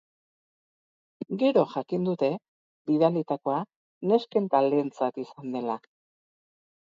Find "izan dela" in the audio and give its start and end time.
5.25-5.77